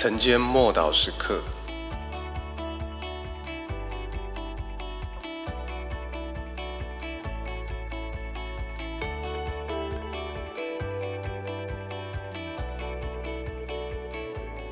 [0.00, 1.40] 晨间默祷时刻，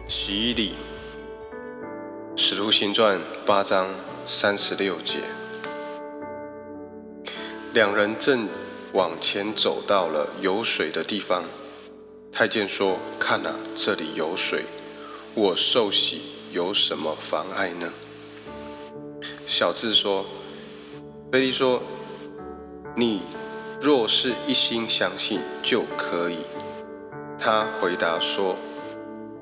[0.07, 0.75] 洗礼，
[2.37, 3.89] 使徒行传八章
[4.29, 5.19] 三十六节，
[7.75, 8.49] 两人正
[8.93, 11.43] 往前走到了有水的地方。
[12.33, 14.65] 太监说：“看啊，这里有水，
[15.37, 17.93] 我受洗有什么妨碍呢？”
[19.47, 20.25] 小智说
[21.31, 21.83] ：“菲利说，
[22.97, 23.21] 你
[23.81, 26.39] 若是一心相信，就可以。”
[27.39, 28.57] 他回答说：“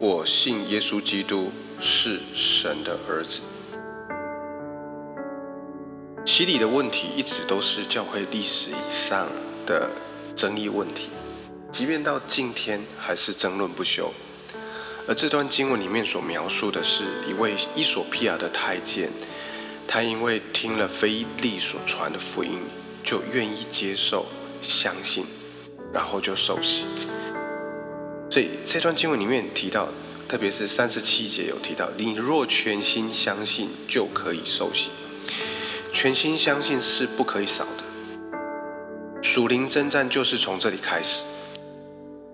[0.00, 3.40] 我信耶稣基督是神的儿子。”
[6.26, 9.28] 洗礼的问题一直都是教会历史以上
[9.64, 9.88] 的
[10.34, 11.10] 争议问题。
[11.70, 14.12] 即便到今天还是争论不休，
[15.06, 19.10] 而这段经文里面所描述的是一位伊索比亚的太监，
[19.86, 22.58] 他因为听了腓力所传的福音，
[23.02, 24.24] 就愿意接受、
[24.62, 25.26] 相信，
[25.92, 26.86] 然后就受洗。
[28.30, 29.88] 所以这段经文里面提到，
[30.26, 34.90] 特别是三十七节有提到：“你若全心相信，就可以受洗。”
[35.92, 37.84] 全心相信是不可以少的。
[39.22, 41.24] 属灵征战就是从这里开始。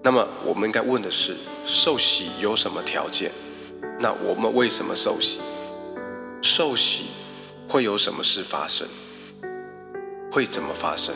[0.02, 1.36] 那么，我们应该问的是：
[1.72, 3.30] 受洗有什么条件？
[4.00, 5.38] 那我们为什么受洗？
[6.42, 7.04] 受洗
[7.68, 8.88] 会有什么事发生？
[10.32, 11.14] 会怎么发生？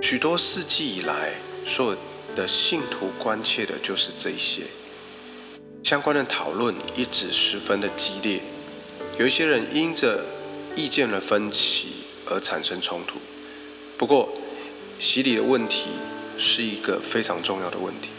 [0.00, 1.34] 许多世纪以来，
[1.66, 1.98] 所有
[2.34, 4.62] 的信徒关切的就是这些
[5.84, 8.40] 相关的讨论，一直十分的激烈。
[9.18, 10.24] 有一些人因着
[10.74, 13.18] 意见的分歧而产生冲突。
[13.98, 14.32] 不过，
[14.98, 15.90] 洗礼的问题。
[16.38, 18.10] 是一个非常重要的问题。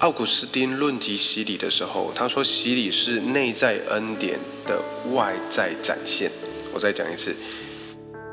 [0.00, 4.78] 奥古斯丁论及洗礼的时候，他说洗礼是内在恩典的
[5.12, 6.30] 外在展现。
[6.74, 7.34] 我再讲一次，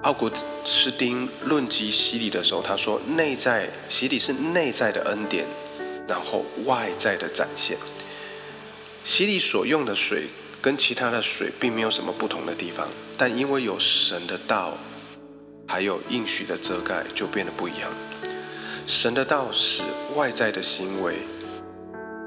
[0.01, 0.29] 奥古
[0.65, 5.45] 斯丁论及洗礼的时候，他说内在洗礼是内在的恩典，
[6.05, 7.77] 然后外在的展现。
[9.05, 10.27] 洗礼所用的水
[10.61, 14.77] 跟其他的水并没有什么不同的地方，但因为有神的道，
[15.65, 17.89] 还有应许的遮盖，就变得不一样。
[18.85, 19.81] 神的道使
[20.13, 21.15] 外在的行为，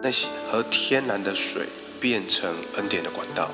[0.06, 1.66] 那些和天然的水
[1.98, 3.50] 变成恩典的管道，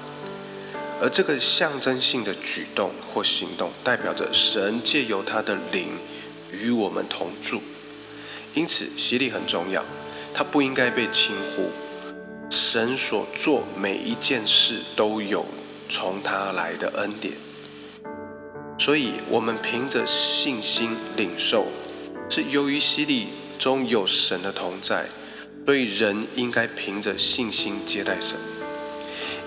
[1.00, 5.88] 而这个象征性的举动或行动，代表着神借由他的灵
[6.50, 7.62] 与我们同住。
[8.52, 9.82] 因此，洗礼很重要，
[10.34, 11.70] 它不应该被轻忽。
[12.50, 15.46] 神所做每一件事都有
[15.88, 17.32] 从他来的恩典，
[18.78, 21.68] 所以我们凭着信心领受。
[22.28, 25.06] 是由于洗礼中有神的同在，
[25.64, 28.38] 所以人应该凭着信心接待神。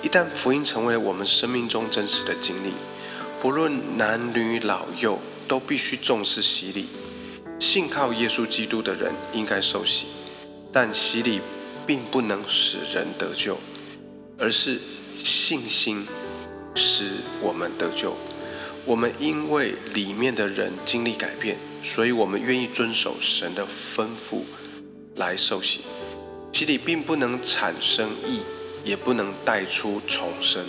[0.01, 2.71] 一旦福音成为我们生命中真实的经历，
[3.41, 6.87] 不论男女老幼，都必须重视洗礼。
[7.59, 10.07] 信靠耶稣基督的人应该受洗，
[10.71, 11.41] 但洗礼
[11.85, 13.57] 并不能使人得救，
[14.37, 14.79] 而是
[15.13, 16.05] 信心
[16.75, 17.11] 使
[17.41, 18.15] 我们得救。
[18.85, 21.57] 我们因为里面的人经历改变。
[21.81, 23.63] 所以，我们愿意遵守神的
[23.95, 24.41] 吩咐
[25.17, 25.81] 来受洗。
[26.55, 28.39] 洗礼并不能产生义，
[28.85, 30.65] 也不能带出重生，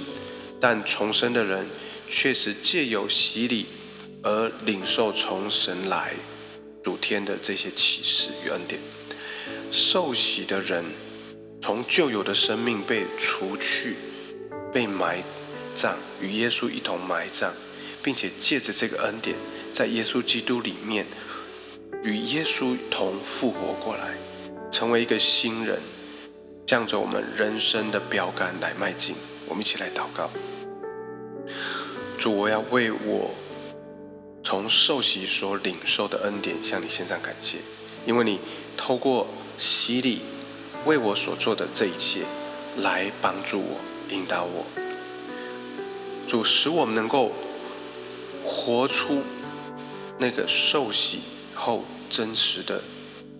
[0.60, 1.64] 但重生的人
[2.08, 3.66] 确实借由洗礼
[4.20, 6.12] 而领受从神来
[6.82, 8.80] 主天的这些启示与恩典。
[9.70, 10.84] 受洗的人
[11.62, 13.94] 从旧有的生命被除去，
[14.74, 15.22] 被埋
[15.76, 17.52] 葬，与耶稣一同埋葬，
[18.02, 19.36] 并且借着这个恩典。
[19.72, 21.06] 在耶稣基督里面，
[22.02, 24.16] 与耶稣同复活过来，
[24.70, 25.80] 成为一个新人，
[26.66, 29.16] 向着我们人生的标杆来迈进。
[29.46, 30.30] 我们一起来祷告：
[32.18, 33.30] 主，我要为我
[34.42, 37.58] 从受洗所领受的恩典向你献上感谢，
[38.04, 38.40] 因为你
[38.76, 39.26] 透过
[39.56, 40.22] 洗礼
[40.84, 42.22] 为我所做的这一切，
[42.78, 43.80] 来帮助我、
[44.10, 44.64] 引导我。
[46.26, 47.32] 主，使我们能够
[48.44, 49.22] 活出。
[50.18, 51.20] 那个受洗
[51.54, 52.82] 后真实的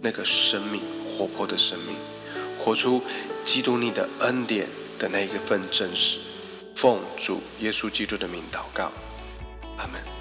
[0.00, 1.96] 那个生命，活泼的生命，
[2.58, 3.02] 活出
[3.44, 6.18] 基督你的恩典的那一份真实，
[6.74, 8.92] 奉主耶稣基督的名祷告，
[9.78, 10.15] 阿门。